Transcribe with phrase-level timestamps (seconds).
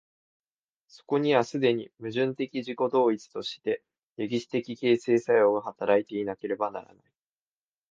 [0.87, 3.83] そこには既に矛盾的自己同一として
[4.17, 6.95] 歴史的形成作用が働いていなければならない。